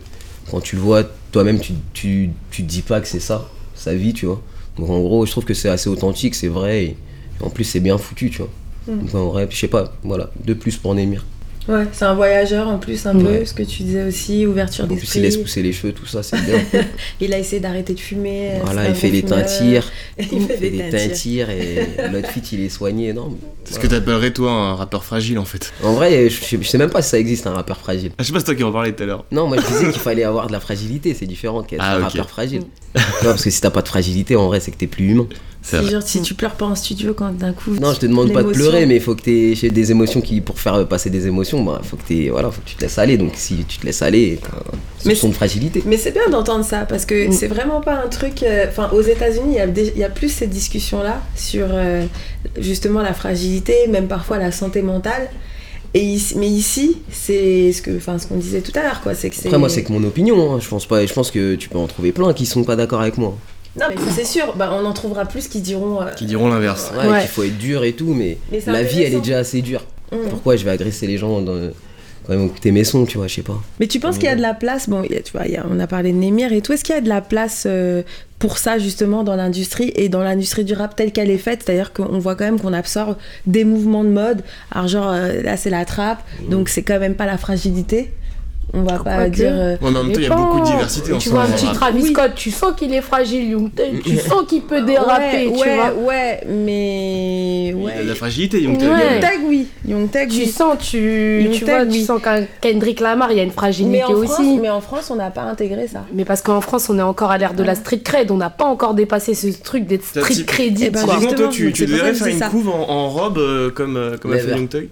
[0.49, 3.93] quand tu le vois, toi-même, tu, tu, tu te dis pas que c'est ça, sa
[3.93, 4.41] vie, tu vois.
[4.77, 7.63] Donc en gros, je trouve que c'est assez authentique, c'est vrai, et, et en plus,
[7.63, 8.49] c'est bien foutu, tu vois.
[8.87, 8.99] Mm.
[9.05, 11.23] Donc en vrai, je sais pas, voilà, de plus pour Nemir.
[11.67, 13.39] Ouais, c'est un voyageur en plus, un Ouais.
[13.39, 15.19] peu, ce que tu disais aussi, ouverture En plus, il d'esprit.
[15.21, 16.59] laisse pousser les cheveux, tout ça, c'est bien.
[17.19, 18.53] Il a essayé d'arrêter de fumer.
[18.63, 19.39] voilà, il fait fumeur.
[19.43, 21.47] teintires, Il fait fait des des teintires.
[21.47, 23.35] teintires, et l'autre fit, il est soigné, non.
[23.65, 25.73] C'est ce que t'appellerais toi un rappeur fragile en fait?
[25.83, 28.11] En vrai, je, je- je sais même pas si ça existe un rappeur fragile.
[28.17, 29.25] Ah, je sais pas, c'est toi qui en parlais tout à l'heure.
[29.31, 31.99] Non, moi je disais qu'il fallait avoir de la fragilité, c'est différent qu'être Ah, un
[31.99, 32.61] rappeur fragile.
[32.93, 35.27] vois, parce que si t'as pas de fragilité, en vrai, c'est que t'es plus humain.
[35.69, 37.71] C'est Si, genre, si tu pleures pas en studio quand d'un coup.
[37.81, 40.21] Non, je te demande pas de pleurer, mais il faut que t'aies j'ai des émotions
[40.21, 42.97] qui, pour faire passer des émotions, bah, faut que voilà, faut que tu te laisses
[42.97, 43.17] aller.
[43.17, 44.39] Donc si tu te laisses aller,
[45.05, 45.83] Mais soupçon de fragilité.
[45.85, 47.31] Mais c'est bien d'entendre ça parce que Mm.
[47.33, 48.43] c'est vraiment pas un truc.
[48.43, 52.05] euh, Enfin, aux États-Unis, il y, a y plus cette discussion-là sur euh,
[52.59, 55.29] justement la fragilité, même parfois la santé mentale.
[55.93, 59.15] Et ici- mais ici, c'est ce que, enfin, ce qu'on disait tout à l'heure, quoi.
[59.15, 59.47] C'est que c'est.
[59.47, 60.53] Après, moi, c'est que mon opinion.
[60.53, 60.59] hein.
[60.61, 61.05] Je pense pas.
[61.05, 63.35] Je pense que tu peux en trouver plein qui sont pas d'accord avec moi.
[63.79, 64.55] Non, mais ça, c'est sûr.
[64.55, 66.01] Bah, on en trouvera plus qui diront.
[66.01, 66.91] euh, Qui diront l'inverse.
[66.97, 67.19] Ouais, Ouais.
[67.21, 69.85] qu'il faut être dur et tout, mais, la vie, elle est déjà assez dure.
[70.11, 70.17] mm.
[70.29, 71.69] Pourquoi je vais agresser les gens dans...
[72.25, 73.61] quand vont écouter mes sons, tu vois, je sais pas.
[73.79, 75.45] Mais tu penses qu'il y a de la place Bon, il y a- tu vois,
[75.45, 76.73] il y a- on a parlé de Némir et tout.
[76.73, 78.01] Est-ce qu'il y a de la place euh,
[78.39, 81.61] pour ça justement dans l'industrie et dans l'industrie du rap telle qu'elle est faite?
[81.65, 84.41] C'est-à-dire qu'on voit quand même qu'on absorbe des mouvements de mode.
[84.71, 88.11] Alors genre euh, là c'est la trappe, donc c'est quand même pas la fragilité.
[88.73, 89.49] On va pas dire.
[89.51, 91.43] euh, Ouais, mais en même temps, il y a beaucoup de diversité en Tu vois
[91.43, 91.75] un petit rap.
[91.75, 92.09] Travis Oui.
[92.11, 94.01] Scott, tu sens qu'il est fragile, Young Thug.
[94.03, 95.93] Tu sens qu'il peut déraper, ouais, tu ouais, vois.
[95.93, 98.77] ouais, mais Il y a de la fragilité, Young.
[98.79, 99.19] Ouais.
[99.21, 99.67] Young oui.
[99.87, 100.47] Young Thug, Tu oui.
[100.47, 101.99] sens, tu, Young tu vois, oui.
[101.99, 104.27] tu sens qu'un Kendrick Lamar, il y a une fragilité Mais en, aussi.
[104.33, 106.03] France, mais en France, on n'a pas intégré ça.
[106.13, 108.49] Mais parce qu'en France, on est encore à l'ère de la street cred, on n'a
[108.49, 110.83] pas encore dépassé ce truc d'être street typ- crédit.
[110.87, 110.99] Eh ben.
[111.03, 114.37] Typiquement, toi, justement, tu, devrais faire une couve en, robe euh, comme, euh, comme a
[114.39, 114.51] fait.
[114.51, 114.89] Young Thug.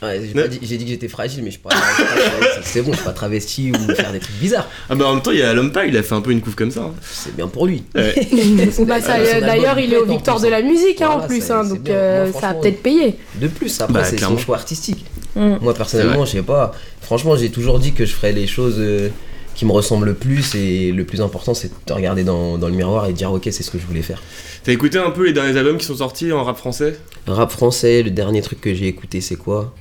[0.00, 1.70] Ouais, j'ai dit- j'ai dit que j'étais fragile, mais je pas-
[2.62, 4.68] c'est bon, je suis pas travesti ou faire des trucs bizarres.
[4.88, 6.30] Ah bah en même temps, il y a l'homme pas, il a fait un peu
[6.30, 6.82] une couve comme ça.
[6.82, 6.94] hein.
[7.02, 7.82] C'est bien pour lui.
[7.96, 8.14] Ouais.
[8.86, 11.64] Bah, ça, euh, D'ailleurs, il est au Victoire de la musique hein, en plus, hein,
[11.64, 13.16] donc euh, Moi, ça a peut-être payé.
[13.40, 14.36] De plus, après, Bah, c'est clairement.
[14.36, 15.04] son choix artistique.
[15.34, 15.56] Mm.
[15.60, 16.72] Moi, personnellement, je sais pas.
[17.00, 19.08] Franchement, j'ai toujours dit que je ferais les choses euh,
[19.56, 20.54] qui me ressemblent le plus.
[20.54, 23.32] Et le plus important, c'est de te regarder dans, dans le miroir et de dire,
[23.32, 24.22] ok, c'est ce que je voulais faire.
[24.64, 26.96] T'as écouté un peu les derniers albums qui sont sortis en rap français?
[27.26, 29.74] Rap français, le dernier truc que j'ai écouté, c'est quoi?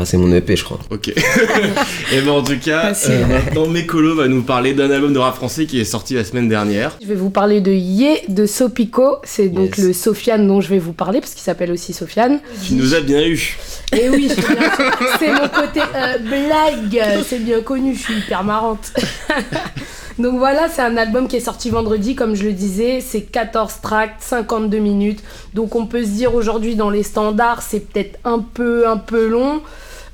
[0.00, 0.78] Ah, c'est mon EP, je crois.
[0.90, 1.08] Ok.
[2.12, 5.34] Et ben en tout cas, euh, maintenant Mécolo va nous parler d'un album de rap
[5.34, 6.96] français qui est sorti la semaine dernière.
[7.02, 9.86] Je vais vous parler de Yé de Sopico, c'est donc Yes.
[9.86, 12.38] le Sofiane dont je vais vous parler parce qu'il s'appelle aussi Sofiane.
[12.66, 13.56] Tu nous as bien eu.
[13.92, 14.70] Et oui, je viens-
[15.18, 18.92] c'est mon côté euh, blague, c'est bien connu, je suis hyper marrante.
[20.18, 23.74] Donc voilà, c'est un album qui est sorti vendredi, comme je le disais, c'est 14
[23.82, 25.20] tracks, 52 minutes.
[25.54, 29.28] Donc on peut se dire aujourd'hui dans les standards, c'est peut-être un peu un peu
[29.28, 29.60] long.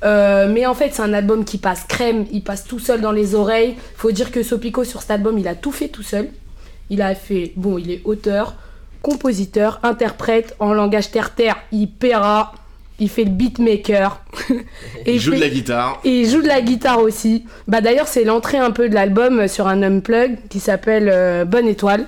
[0.05, 3.11] Euh, mais en fait, c'est un album qui passe crème, il passe tout seul dans
[3.11, 3.75] les oreilles.
[3.97, 6.29] Faut dire que Sopico sur cet album, il a tout fait tout seul.
[6.91, 8.53] Il a fait, bon, il est auteur,
[9.01, 12.53] compositeur, interprète en langage terre-terre, il paiera,
[12.99, 14.21] il fait le beatmaker.
[15.05, 15.99] Et Il joue fait- de la guitare.
[16.03, 17.45] et il joue de la guitare aussi.
[17.67, 21.67] Bah d'ailleurs, c'est l'entrée un peu de l'album sur un unplug qui s'appelle euh, Bonne
[21.67, 22.05] Étoile.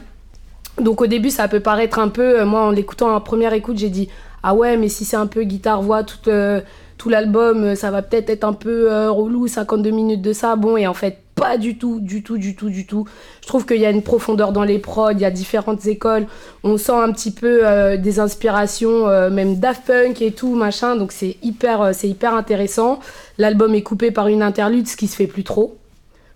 [0.79, 2.41] Donc au début, ça peut paraître un peu.
[2.41, 4.09] euh, moi, en l'écoutant en première écoute, j'ai dit
[4.43, 6.61] ah ouais, mais si c'est un peu guitare-voix tout, euh,
[6.97, 10.55] tout l'album, euh, ça va peut-être être un peu euh, relou, 52 minutes de ça.
[10.55, 13.05] Bon, et en fait, pas du tout, du tout, du tout, du tout.
[13.41, 16.25] Je trouve qu'il y a une profondeur dans les prods, il y a différentes écoles.
[16.63, 20.95] On sent un petit peu euh, des inspirations, euh, même Daft Punk et tout, machin.
[20.95, 22.99] Donc c'est hyper, c'est hyper intéressant.
[23.37, 25.77] L'album est coupé par une interlude, ce qui se fait plus trop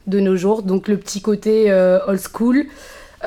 [0.05, 0.61] de nos jours.
[0.61, 1.71] Donc le petit côté
[2.07, 2.67] old school.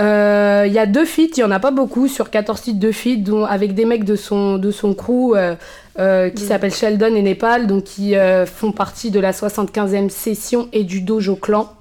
[0.01, 2.81] Euh, Il y a deux feats, il y en a pas beaucoup sur 14 titres
[2.81, 5.55] de feats, dont avec des mecs de son, de son crew euh,
[5.99, 6.47] euh, qui Mm.
[6.49, 11.01] s'appellent Sheldon et Nepal, donc qui euh, font partie de la 75e session et du
[11.03, 11.73] Dojo Clan.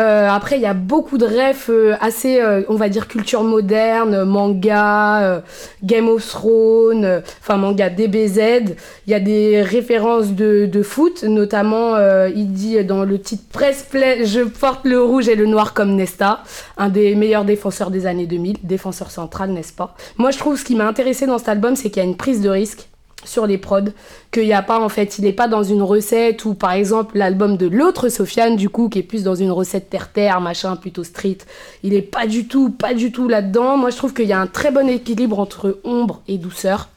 [0.00, 3.44] Euh, après, il y a beaucoup de refs euh, assez, euh, on va dire, culture
[3.44, 5.40] moderne, manga, euh,
[5.84, 8.74] Game of Thrones, euh, enfin manga DBZ.
[9.06, 13.44] Il y a des références de, de foot, notamment, euh, il dit dans le titre
[13.52, 16.42] Press Play, je porte le rouge et le noir comme Nesta,
[16.78, 19.94] un des meilleurs défenseurs des années 2000, défenseur central, n'est-ce pas?
[20.16, 22.16] Moi, je trouve ce qui m'a intéressé dans cet album, c'est qu'il y a une
[22.16, 22.88] prise de risque
[23.24, 23.90] sur les prods,
[24.30, 27.16] qu'il n'y a pas en fait, il n'est pas dans une recette ou par exemple
[27.16, 31.04] l'album de l'autre Sofiane du coup qui est plus dans une recette terre-terre, machin plutôt
[31.04, 31.38] street,
[31.82, 33.76] il est pas du tout, pas du tout là-dedans.
[33.76, 36.88] Moi je trouve qu'il y a un très bon équilibre entre ombre et douceur.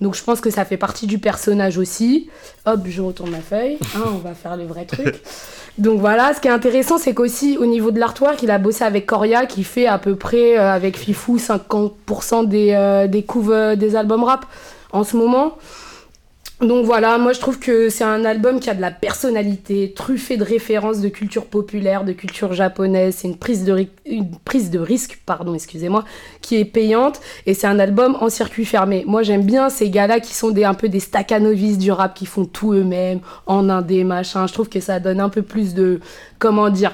[0.00, 2.30] Donc je pense que ça fait partie du personnage aussi.
[2.64, 5.20] Hop, je retourne ma feuille, hein, on va faire le vrai truc.
[5.78, 8.84] Donc voilà, ce qui est intéressant, c'est qu'aussi au niveau de l'artwork, il a bossé
[8.84, 13.52] avec Coria qui fait à peu près euh, avec Fifou 50% des, euh, des couves
[13.52, 14.46] euh, des albums rap
[14.92, 15.56] en ce moment.
[16.60, 20.36] Donc voilà, moi je trouve que c'est un album qui a de la personnalité, truffé
[20.36, 23.16] de références de culture populaire, de culture japonaise.
[23.16, 26.04] C'est une prise de, risque, pardon, excusez-moi,
[26.42, 27.22] qui est payante.
[27.46, 29.04] Et c'est un album en circuit fermé.
[29.06, 32.44] Moi j'aime bien ces gars-là qui sont un peu des staccanovis du rap, qui font
[32.44, 34.46] tout eux-mêmes, en indé, machin.
[34.46, 36.00] Je trouve que ça donne un peu plus de,
[36.38, 36.92] comment dire,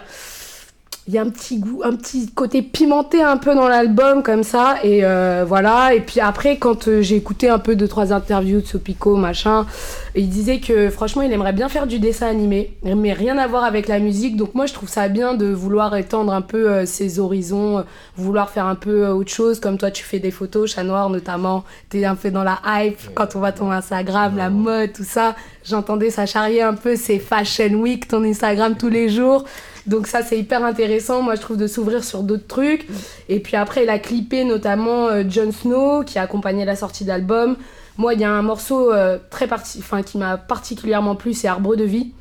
[1.09, 4.43] il y a un petit goût, un petit côté pimenté un peu dans l'album comme
[4.43, 5.95] ça et euh, voilà.
[5.95, 9.67] Et puis après quand euh, j'ai écouté un peu deux trois interviews de Sopico machin
[10.17, 13.63] il disait que franchement il aimerait bien faire du dessin animé mais rien à voir
[13.63, 14.37] avec la musique.
[14.37, 17.83] Donc moi je trouve ça bien de vouloir étendre un peu euh, ses horizons euh,
[18.17, 19.61] vouloir faire un peu autre chose.
[19.61, 21.63] Comme toi tu fais des photos chat noir notamment.
[21.89, 25.37] T'es un peu dans la hype quand on voit ton Instagram la mode tout ça.
[25.65, 29.45] J'entendais ça charrier un peu c'est Fashion Week ton Instagram tous les jours
[29.87, 32.87] donc ça c'est hyper intéressant, moi je trouve de s'ouvrir sur d'autres trucs.
[33.29, 37.05] Et puis après il a clippé notamment euh, Jon Snow qui a accompagné la sortie
[37.05, 37.57] d'album.
[37.97, 41.77] Moi il y a un morceau euh, très parti qui m'a particulièrement plu, c'est Arbre
[41.77, 42.13] de vie.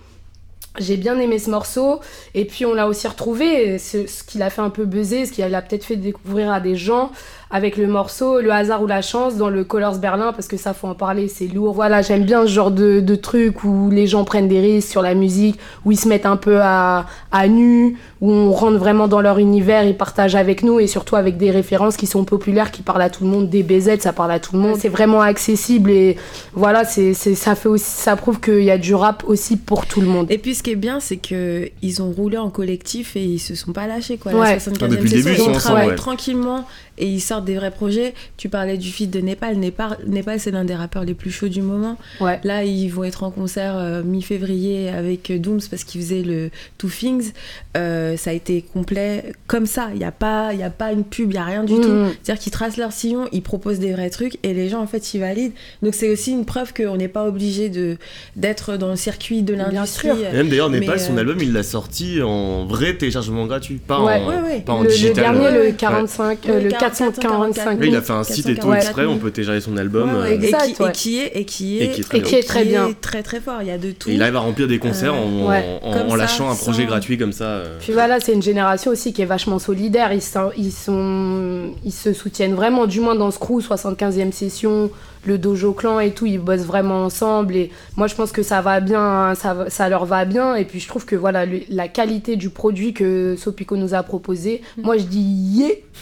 [0.77, 2.01] J'ai bien aimé ce morceau
[2.33, 5.25] et puis on l'a aussi retrouvé, et ce, ce qui l'a fait un peu buzzer,
[5.25, 7.11] ce qui l'a peut-être fait découvrir à des gens
[7.55, 10.73] avec le morceau Le hasard ou la chance dans le Colors Berlin parce que ça
[10.73, 11.73] faut en parler, c'est lourd.
[11.73, 15.01] Voilà, j'aime bien ce genre de, de truc où les gens prennent des risques sur
[15.01, 19.07] la musique, où ils se mettent un peu à, à nu, où on rentre vraiment
[19.07, 22.71] dans leur univers, ils partagent avec nous et surtout avec des références qui sont populaires,
[22.71, 24.75] qui parlent à tout le monde, des BZ, ça parle à tout le monde.
[24.77, 26.17] C'est vraiment accessible et
[26.53, 30.01] voilà, c'est, ça fait aussi, ça prouve qu'il y a du rap aussi pour tout
[30.01, 30.27] le monde.
[30.29, 33.39] Et puis ce qui est bien, c'est que ils ont roulé en collectif et ils
[33.39, 34.33] se sont pas lâchés quoi.
[34.33, 34.51] Ouais.
[34.51, 35.95] La 75e Ah, depuis le session, début, ils ils ensemble, travaillent ouais.
[35.95, 36.65] tranquillement
[36.97, 38.13] et ils sortent des vrais projets.
[38.37, 39.57] Tu parlais du feat de Népal.
[39.57, 41.97] Népal, Népal c'est l'un des rappeurs les plus chauds du moment.
[42.21, 42.39] Ouais.
[42.43, 46.49] Là, ils vont être en concert euh, mi-février avec euh, Dooms parce qu'ils faisaient le
[46.77, 47.31] Two Things.
[47.77, 49.89] Euh, ça a été complet comme ça.
[49.93, 51.73] Il n'y a, pas- il y a pas une pub, il n'y a rien du
[51.73, 51.81] Mhm.
[51.81, 52.15] tout.
[52.23, 55.13] C'est-à-dire qu'ils tracent leur sillon, ils proposent des vrais trucs et les gens, en fait,
[55.13, 55.53] ils valident.
[55.81, 57.97] Donc, c'est aussi une preuve qu'on n'est pas obligé de-
[58.35, 60.09] d'être dans le circuit de l'industrie.
[60.33, 64.15] même d'ailleurs, Népal, son euh, album, il l'a sorti en vrai téléchargement gratuit, pas Ouais.
[64.21, 64.61] en, Ouais, ouais.
[64.61, 65.15] Pas en le, le digital.
[65.15, 65.51] dernier, ouais.
[65.53, 65.73] le Ouais.
[65.77, 67.79] 45, euh, le 445.
[67.79, 70.23] Oui, il a fait un site et tout 444 exprès, on peut télécharger son album.
[70.27, 71.31] Et, Exact, qui, ouais.
[71.33, 72.89] et qui est et qui est très Et qui est très bien.
[73.01, 73.59] très très fort.
[73.61, 74.09] Il y a de tout.
[74.09, 77.45] et il arrive à remplir des concerts en, lâchant un projet gratuit comme ça.
[77.45, 77.77] euh.
[77.79, 80.11] Puis voilà, c'est une génération aussi qui est vachement solidaire.
[80.13, 84.89] Ils, sont, ils, sont, ils se soutiennent vraiment, du moins dans ce crew, 75e session,
[85.25, 87.55] le Dojo Clan et tout, ils bossent vraiment ensemble.
[87.55, 90.55] Et moi, je pense que ça va bien, ça, va- ça leur va bien.
[90.55, 94.03] Et puis, je trouve que voilà, le- la qualité du produit que Sopico nous a
[94.03, 95.69] proposé, moi, je dis yeah.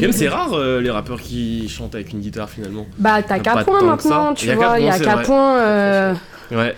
[0.00, 2.86] Même c'est rare euh, les rappeurs qui chantent avec une guitare finalement.
[2.98, 4.78] Bah, t'as qu'à point maintenant, tu vois.
[4.78, 5.58] Il y a c'est qu'à point.
[5.58, 6.14] euh,
[6.50, 6.74] Ouais.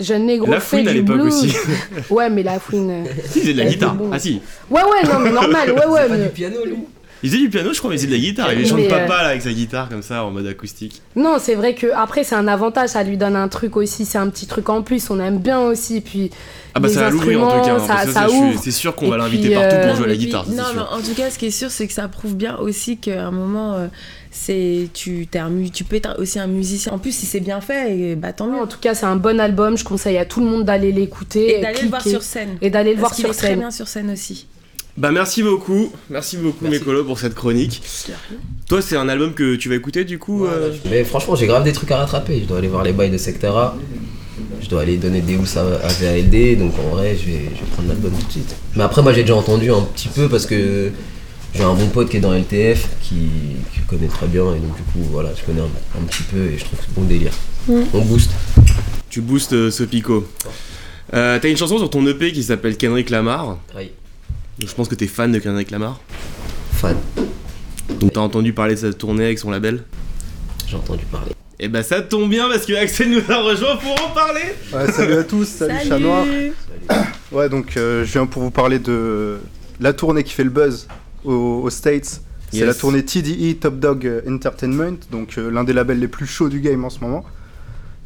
[0.00, 1.26] jeune négro La fait fouine à l'époque blues.
[1.44, 1.54] aussi.
[2.10, 3.04] Ouais, mais la fouine.
[3.26, 3.94] Si, faisait de la guitare.
[3.94, 4.10] bon.
[4.12, 4.40] Ah si.
[4.70, 6.00] Ouais, ouais, non, mais normal, ouais, ouais.
[6.02, 6.76] C'est pas mais- du piano, lui.
[7.22, 8.52] Il faisait du piano, je crois, mais il faisait de la guitare.
[8.52, 11.00] Il chante Mais, euh, papa là avec sa guitare comme ça en mode acoustique.
[11.14, 14.18] Non, c'est vrai que après c'est un avantage, ça lui donne un truc aussi, c'est
[14.18, 16.00] un petit truc en plus, on aime bien aussi.
[16.00, 16.30] Puis
[16.74, 17.74] Ah bah Les ça va l'ouvrir en tout cas.
[17.76, 18.26] hein, ça- ça.
[18.60, 20.44] C'est sûr qu'on va l'inviter partout euh, pour jouer à la puis- guitare.
[20.48, 20.74] c'est non, sûr.
[20.74, 23.26] mais en tout cas, ce qui est sûr, c'est que ça prouve bien aussi qu'à
[23.26, 23.86] un moment, euh,
[24.32, 26.92] c'est tu, un tu peux être aussi un musicien.
[26.92, 28.58] En plus, si c'est bien fait, et, bah tant mieux.
[28.58, 31.58] en tout cas, c'est un bon album, je conseille à tout le monde d'aller l'écouter
[31.58, 32.56] Et d'aller le voir sur scène.
[32.62, 33.58] et d'aller le voir sur est très scène.
[33.60, 34.46] bien sur scène aussi.
[34.96, 36.78] Bah merci beaucoup, merci beaucoup Merci.
[36.80, 37.82] Mécolo pour cette chronique.
[38.68, 41.64] Toi c'est un album que tu vas écouter du coup euh, Mais franchement, j'ai grave
[41.64, 42.40] des trucs à rattraper.
[42.40, 43.76] Je dois aller voir les bails de Sectara.
[44.60, 46.58] Je dois aller donner des housses à, à VALD.
[46.58, 48.54] Donc en vrai, je vais, je vais prendre l'album tout de suite.
[48.76, 50.90] Mais après, moi j'ai déjà entendu un petit peu parce que
[51.54, 53.14] j'ai un bon pote qui est dans LTF qui,
[53.72, 54.42] qui le connaît très bien.
[54.54, 56.84] Et donc du coup, voilà, je connais un, un petit peu et je trouve que
[56.86, 57.32] c'est bon délire.
[57.68, 58.30] On booste.
[59.08, 60.26] Tu boostes euh, ce pico.
[61.14, 63.58] Euh, T'as une chanson sur ton EP qui s'appelle Kendrick Lamar.
[63.76, 63.90] Aïe.
[64.64, 66.00] Je pense que t'es fan de Kendrick Lamar.
[66.72, 66.96] Fan.
[68.00, 69.82] Donc t'as entendu parler de sa tournée avec son label?
[70.66, 71.32] J'ai entendu parler.
[71.60, 74.42] Et bah ça tombe bien parce que Axel nous a rejoint pour en parler.
[74.72, 76.24] Ouais, salut à tous, salut, Chat Noir.
[77.30, 79.38] Ouais, donc euh, je viens pour vous parler de
[79.80, 80.88] la tournée qui fait le buzz
[81.24, 82.20] aux, aux States.
[82.50, 82.66] C'est Yes.
[82.66, 86.60] la tournée TDE Top Dog Entertainment, donc euh, l'un des labels les plus chauds du
[86.60, 87.24] game en ce moment.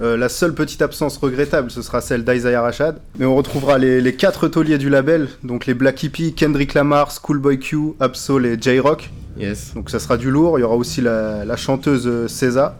[0.02, 3.00] Euh, la seule petite absence regrettable, ce sera celle d'Isaiah Rashad.
[3.18, 7.10] Mais on retrouvera les, les quatre tauliers du label, donc les Black Hippie, Kendrick Lamar,
[7.10, 9.10] Schoolboy Q, Absol et J-Rock.
[9.38, 9.72] Yes.
[9.74, 10.58] Donc ça sera du lourd.
[10.58, 12.74] Il y aura aussi la, la chanteuse euh, César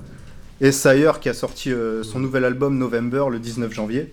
[0.61, 4.13] et Sire qui a sorti euh, son nouvel album November le 19 janvier.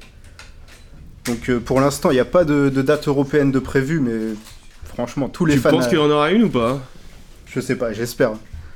[1.25, 4.35] Donc euh, pour l'instant, il n'y a pas de, de date européenne de prévue, mais
[4.85, 5.71] franchement, tous les Tu fans.
[5.71, 6.79] penses euh, qu'il y en aura une ou pas?
[7.47, 8.31] Je sais pas, j'espère.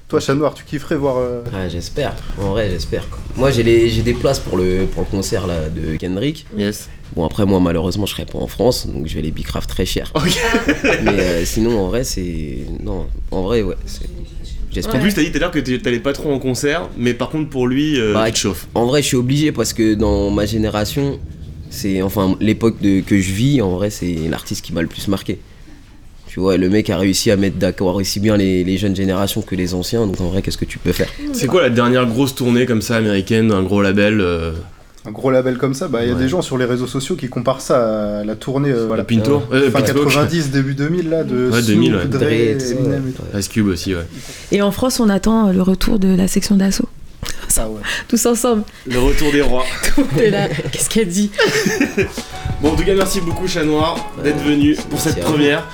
[0.08, 1.18] Toi, Chat Noir, tu kifferais voir.
[1.18, 2.16] euh, Ouais, j'espère.
[2.42, 3.10] En vrai, j'espère.
[3.10, 3.20] quoi.
[3.36, 6.46] Moi, j'ai les- j'ai des places pour le, pour le concert là, de Kendrick.
[6.58, 6.90] Yes.
[7.14, 9.86] Bon, après, moi, malheureusement, je serai pas en France, donc je vais les bicraft très
[9.86, 10.12] cher.
[10.16, 10.38] Ok.
[11.04, 12.60] Mais euh, sinon, en vrai, c'est.
[12.82, 13.76] Non, en vrai, ouais.
[13.86, 15.02] c'est- En J'espère.
[15.02, 17.50] plus t'as dit tout à l'heure que t'allais pas trop en concert, mais par contre
[17.50, 18.68] pour lui, euh, Bah, il te chauffe.
[18.76, 21.20] En vrai, je suis obligé parce que dans ma génération,
[21.72, 22.02] c'est.
[22.04, 25.40] Enfin, l'époque de- que je vis, en vrai, c'est l'artiste qui m'a le plus marqué.
[26.38, 29.42] Tu vois, le mec a réussi à mettre d'accord aussi bien les, les jeunes générations
[29.42, 31.08] que les anciens, donc en vrai, qu'est-ce que tu peux faire?
[31.34, 34.52] C'est quoi la dernière grosse tournée comme ça américaine, un gros label euh,
[35.08, 36.20] un gros label comme ça, bah il y a Ouais.
[36.22, 39.42] des gens sur les réseaux sociaux qui comparent ça à la tournée euh, voilà, Pinto
[39.52, 40.10] euh, fin Pitchfork.
[40.10, 42.06] 90, début 2000 là de Ouais, Snoop, 2000, ouais.
[42.06, 43.24] Dre, Eminem et tout.
[43.40, 44.06] Ice Cube aussi, ouais.
[44.52, 46.88] Et en France, on attend le retour de la section d'assaut.
[47.58, 47.82] Ah ouais.
[48.08, 48.62] Tous ensemble.
[48.86, 49.64] Le retour des rois.
[50.72, 51.32] Qu'est-ce qu'elle dit?
[52.62, 55.68] Bon, en tout cas, merci beaucoup, Chat Noir, d'être venu pour cette première.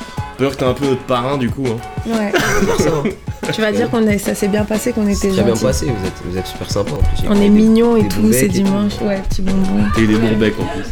[0.44, 1.64] Peut dire que t'es un peu notre parrain du coup.
[1.68, 2.10] hein.
[2.12, 2.32] Ouais.
[3.54, 5.64] Tu vas dire qu'on est, ça s'est bien passé, qu'on était très bien gentils.
[5.66, 7.28] passé, vous êtes, vous êtes super sympa en plus.
[7.30, 8.94] On est mignons et tout, c'est dimanche.
[9.02, 9.84] Ouais, petit bonbon.
[9.98, 10.86] Et des bons becs en plus.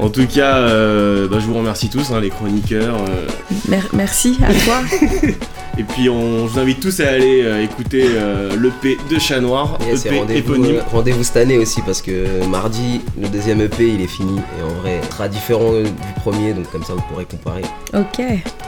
[0.00, 2.96] En tout cas, euh, bah, je vous remercie tous, hein, les chroniqueurs.
[3.08, 3.28] euh,
[3.68, 4.82] Mer- merci à toi.
[5.78, 9.40] et puis, on, je vous invite tous à aller euh, écouter euh, l'EP de Chat
[9.40, 10.76] Noir, Yes, EP rendez-vous, éponyme.
[10.76, 14.62] euh, rendez-vous cette année aussi parce que mardi, le deuxième EP il est fini et
[14.62, 17.62] en vrai, il sera différent du premier donc comme ça vous pourrez comparer.
[17.92, 18.22] Ok.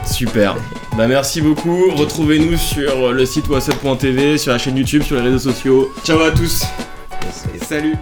[0.05, 0.55] Super.
[0.97, 1.91] Bah merci beaucoup.
[1.95, 5.91] Retrouvez-nous sur le site whatsapp.tv, sur la chaîne YouTube, sur les réseaux sociaux.
[6.03, 6.63] Ciao à tous.
[7.23, 7.63] Yes, yes.
[7.67, 7.95] Salut.